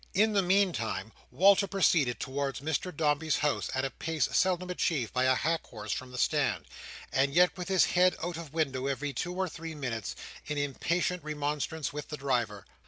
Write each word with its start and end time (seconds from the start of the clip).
In 0.15 0.33
the 0.33 0.41
meantime, 0.41 1.11
Walter 1.29 1.67
proceeded 1.67 2.19
towards 2.19 2.59
Mr 2.59 2.91
Dombey's 2.91 3.37
house 3.37 3.69
at 3.75 3.85
a 3.85 3.91
pace 3.91 4.27
seldom 4.31 4.71
achieved 4.71 5.13
by 5.13 5.25
a 5.25 5.35
hack 5.35 5.63
horse 5.67 5.91
from 5.91 6.11
the 6.11 6.17
stand; 6.17 6.65
and 7.13 7.35
yet 7.35 7.55
with 7.55 7.67
his 7.67 7.85
head 7.85 8.15
out 8.23 8.35
of 8.35 8.51
window 8.51 8.87
every 8.87 9.13
two 9.13 9.35
or 9.35 9.47
three 9.47 9.75
minutes, 9.75 10.15
in 10.47 10.57
impatient 10.57 11.23
remonstrance 11.23 11.93
with 11.93 12.07
the 12.07 12.17
driver. 12.17 12.65